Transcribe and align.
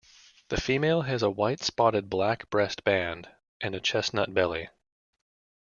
The 0.49 0.59
female 0.59 1.03
has 1.03 1.21
a 1.21 1.29
white-spotted 1.29 2.09
black 2.09 2.49
breast 2.49 2.83
band 2.83 3.29
and 3.61 3.75
a 3.75 3.79
chestnut 3.79 4.33
belly. 4.33 4.69